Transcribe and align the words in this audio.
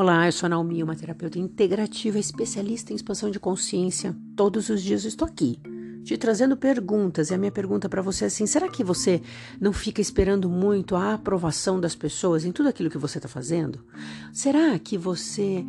Olá, 0.00 0.26
eu 0.26 0.32
sou 0.32 0.46
a 0.46 0.48
Naomi, 0.48 0.82
uma 0.82 0.96
terapeuta 0.96 1.38
integrativa, 1.38 2.18
especialista 2.18 2.90
em 2.90 2.96
expansão 2.96 3.30
de 3.30 3.38
consciência. 3.38 4.16
Todos 4.34 4.70
os 4.70 4.80
dias 4.80 5.04
estou 5.04 5.28
aqui, 5.28 5.60
te 6.02 6.16
trazendo 6.16 6.56
perguntas. 6.56 7.28
E 7.28 7.34
a 7.34 7.36
minha 7.36 7.52
pergunta 7.52 7.86
para 7.86 8.00
você 8.00 8.24
é 8.24 8.28
assim: 8.28 8.46
será 8.46 8.66
que 8.70 8.82
você 8.82 9.20
não 9.60 9.74
fica 9.74 10.00
esperando 10.00 10.48
muito 10.48 10.96
a 10.96 11.12
aprovação 11.12 11.78
das 11.78 11.94
pessoas 11.94 12.46
em 12.46 12.50
tudo 12.50 12.70
aquilo 12.70 12.88
que 12.88 12.96
você 12.96 13.18
está 13.18 13.28
fazendo? 13.28 13.84
Será 14.32 14.78
que 14.78 14.96
você. 14.96 15.66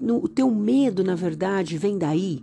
No, 0.00 0.16
o 0.16 0.28
teu 0.28 0.50
medo, 0.50 1.04
na 1.04 1.14
verdade, 1.14 1.76
vem 1.76 1.98
daí? 1.98 2.42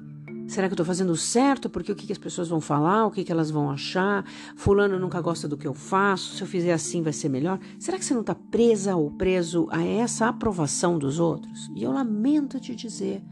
Será 0.52 0.68
que 0.68 0.74
eu 0.74 0.76
estou 0.76 0.86
fazendo 0.86 1.16
certo? 1.16 1.70
Porque 1.70 1.94
o 1.94 1.96
que, 1.96 2.06
que 2.06 2.12
as 2.12 2.18
pessoas 2.18 2.50
vão 2.50 2.60
falar? 2.60 3.06
O 3.06 3.12
que, 3.12 3.24
que 3.24 3.32
elas 3.32 3.50
vão 3.50 3.72
achar? 3.72 4.26
Fulano 4.54 5.00
nunca 5.00 5.22
gosta 5.22 5.48
do 5.48 5.56
que 5.56 5.66
eu 5.66 5.74
faço. 5.74 6.36
Se 6.36 6.44
eu 6.44 6.48
fizer 6.48 6.74
assim 6.74 7.02
vai 7.02 7.14
ser 7.14 7.30
melhor. 7.30 7.58
Será 7.80 7.98
que 7.98 8.04
você 8.04 8.14
não 8.14 8.20
está 8.20 8.36
presa 8.36 8.94
ou 8.98 9.10
preso 9.12 9.70
a 9.72 9.82
essa 9.82 10.28
aprovação 10.28 11.00
dos 11.00 11.20
outros? 11.20 11.72
E 11.74 11.84
eu 11.84 11.94
lamento 11.94 12.60
te 12.60 12.76
dizer, 12.76 13.24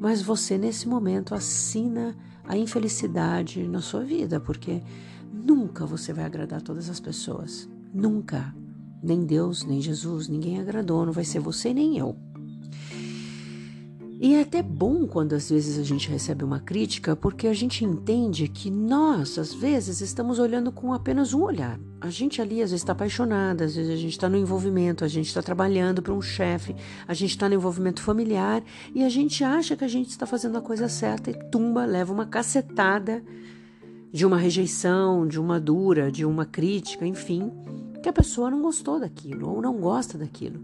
mas 0.00 0.22
você 0.22 0.56
nesse 0.56 0.88
momento 0.88 1.34
assina 1.34 2.16
a 2.42 2.56
infelicidade 2.56 3.68
na 3.68 3.82
sua 3.82 4.02
vida, 4.02 4.40
porque 4.40 4.82
nunca 5.30 5.84
você 5.84 6.10
vai 6.10 6.24
agradar 6.24 6.62
todas 6.62 6.88
as 6.88 6.98
pessoas. 6.98 7.68
Nunca. 7.92 8.54
Nem 9.02 9.26
Deus, 9.26 9.62
nem 9.62 9.78
Jesus, 9.78 10.26
ninguém 10.26 10.58
agradou. 10.58 11.04
Não 11.04 11.12
vai 11.12 11.24
ser 11.24 11.38
você 11.38 11.74
nem 11.74 11.98
eu. 11.98 12.16
E 14.24 14.36
é 14.36 14.42
até 14.42 14.62
bom 14.62 15.04
quando 15.04 15.32
às 15.32 15.50
vezes 15.50 15.80
a 15.80 15.82
gente 15.82 16.08
recebe 16.08 16.44
uma 16.44 16.60
crítica, 16.60 17.16
porque 17.16 17.48
a 17.48 17.52
gente 17.52 17.84
entende 17.84 18.46
que 18.46 18.70
nós, 18.70 19.36
às 19.36 19.52
vezes, 19.52 20.00
estamos 20.00 20.38
olhando 20.38 20.70
com 20.70 20.92
apenas 20.92 21.34
um 21.34 21.42
olhar. 21.42 21.76
A 22.00 22.08
gente 22.08 22.40
ali 22.40 22.62
às 22.62 22.70
vezes 22.70 22.82
está 22.82 22.92
apaixonada, 22.92 23.64
às 23.64 23.74
vezes 23.74 23.90
a 23.90 23.96
gente 23.96 24.12
está 24.12 24.28
no 24.28 24.36
envolvimento, 24.36 25.04
a 25.04 25.08
gente 25.08 25.26
está 25.26 25.42
trabalhando 25.42 26.00
para 26.00 26.14
um 26.14 26.22
chefe, 26.22 26.72
a 27.08 27.12
gente 27.14 27.30
está 27.30 27.48
no 27.48 27.56
envolvimento 27.56 28.00
familiar 28.00 28.62
e 28.94 29.02
a 29.02 29.08
gente 29.08 29.42
acha 29.42 29.76
que 29.76 29.82
a 29.82 29.88
gente 29.88 30.10
está 30.10 30.24
fazendo 30.24 30.56
a 30.56 30.62
coisa 30.62 30.88
certa 30.88 31.28
e 31.28 31.34
tumba, 31.50 31.84
leva 31.84 32.12
uma 32.12 32.24
cacetada 32.24 33.24
de 34.12 34.24
uma 34.24 34.36
rejeição, 34.36 35.26
de 35.26 35.40
uma 35.40 35.58
dura, 35.58 36.12
de 36.12 36.24
uma 36.24 36.46
crítica, 36.46 37.04
enfim, 37.04 37.50
que 38.00 38.08
a 38.08 38.12
pessoa 38.12 38.52
não 38.52 38.62
gostou 38.62 39.00
daquilo 39.00 39.50
ou 39.50 39.60
não 39.60 39.80
gosta 39.80 40.16
daquilo. 40.16 40.60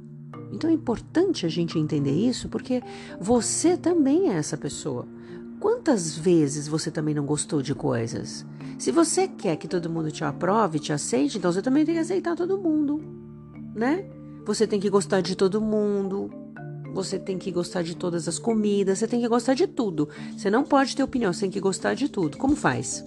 Então 0.53 0.71
é 0.71 0.73
importante 0.73 1.45
a 1.45 1.49
gente 1.49 1.79
entender 1.79 2.13
isso 2.13 2.49
porque 2.49 2.83
você 3.21 3.77
também 3.77 4.31
é 4.31 4.35
essa 4.35 4.57
pessoa. 4.57 5.07
Quantas 5.61 6.17
vezes 6.17 6.69
você 6.69 6.91
também 6.91 7.15
não 7.15 7.27
gostou 7.27 7.61
de 7.61 7.75
coisas? 7.75 8.47
Se 8.79 8.93
você 8.93 9.27
quer 9.27 9.57
que 9.57 9.67
todo 9.67 9.91
mundo 9.91 10.11
te 10.11 10.25
aprove, 10.25 10.79
te 10.79 10.93
aceite, 10.93 11.39
então 11.39 11.53
você 11.53 11.61
também 11.61 11.85
tem 11.85 11.97
que 11.97 12.01
aceitar 12.01 12.37
todo 12.37 12.59
mundo, 12.59 13.03
né? 13.75 14.05
Você 14.47 14.67
tem 14.67 14.79
que 14.79 14.89
gostar 14.89 15.21
de 15.21 15.37
todo 15.37 15.61
mundo. 15.61 16.31
Você 16.95 17.19
tem 17.19 17.39
que 17.39 17.51
gostar 17.51 17.83
de 17.83 17.97
todas 17.97 18.27
as 18.27 18.39
comidas, 18.39 18.99
você 18.99 19.07
tem 19.07 19.21
que 19.21 19.29
gostar 19.29 19.55
de 19.55 19.67
tudo. 19.67 20.09
Você 20.37 20.49
não 20.49 20.65
pode 20.65 20.97
ter 20.97 21.03
opinião, 21.03 21.33
você 21.33 21.43
tem 21.43 21.51
que 21.51 21.61
gostar 21.61 21.95
de 21.95 22.09
tudo. 22.09 22.39
Como 22.39 22.57
faz? 22.57 23.05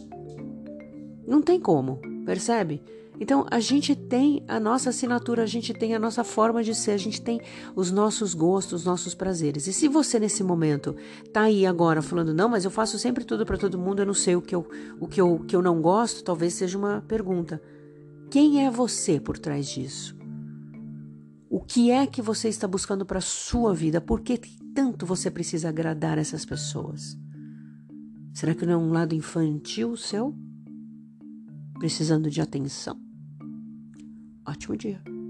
Não 1.26 1.42
tem 1.42 1.60
como, 1.60 2.00
percebe? 2.26 2.84
Então, 3.22 3.46
a 3.52 3.60
gente 3.60 3.96
tem 3.96 4.44
a 4.48 4.60
nossa 4.60 4.90
assinatura, 4.90 5.44
a 5.44 5.46
gente 5.46 5.76
tem 5.76 5.94
a 5.94 6.00
nossa 6.00 6.24
forma 6.24 6.64
de 6.64 6.74
ser, 6.74 6.90
a 6.90 6.98
gente 6.98 7.22
tem 7.22 7.40
os 7.76 7.92
nossos 7.92 8.34
gostos, 8.34 8.80
os 8.82 8.86
nossos 8.86 9.14
prazeres. 9.14 9.68
E 9.68 9.74
se 9.74 9.88
você 9.88 10.20
nesse 10.20 10.44
momento 10.44 10.96
tá 11.32 11.42
aí 11.44 11.64
agora 11.64 12.02
falando, 12.02 12.34
não, 12.34 12.50
mas 12.50 12.66
eu 12.66 12.72
faço 12.72 12.98
sempre 12.98 13.24
tudo 13.24 13.46
para 13.46 13.60
todo 13.60 13.78
mundo, 13.78 14.02
eu 14.02 14.08
não 14.08 14.14
sei 14.16 14.36
o 14.36 14.42
que 14.42 14.56
eu, 14.56 14.68
o 15.00 15.08
que 15.08 15.22
eu, 15.22 15.38
que 15.48 15.56
eu 15.56 15.62
não 15.62 15.80
gosto, 15.84 16.24
talvez 16.24 16.56
seja 16.56 16.76
uma 16.76 17.02
pergunta. 17.08 17.62
Quem 18.32 18.66
é 18.66 18.72
você 18.72 19.20
por 19.20 19.38
trás 19.38 19.70
disso? 19.70 20.18
O 21.48 21.60
que 21.60 21.92
é 21.92 22.08
que 22.08 22.24
você 22.24 22.50
está 22.50 22.68
buscando 22.68 23.06
para 23.06 23.22
sua 23.22 23.72
vida? 23.72 24.02
Por 24.02 24.22
que 24.22 24.40
tanto 24.74 25.06
você 25.06 25.30
precisa 25.30 25.70
agradar 25.70 26.18
essas 26.18 26.44
pessoas? 26.44 27.16
Será 28.34 28.56
que 28.56 28.66
não 28.66 28.74
é 28.74 28.78
um 28.78 28.92
lado 28.92 29.14
infantil 29.14 29.96
seu? 29.96 30.36
Precisando 31.78 32.28
de 32.28 32.42
atenção. 32.42 33.11
Aç 34.46 34.70
hocaya. 34.70 35.21